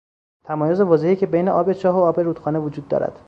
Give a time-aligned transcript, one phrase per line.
[0.43, 3.19] تمایز واضحی که بین آب چاه و آب رودخانه وجود دارد.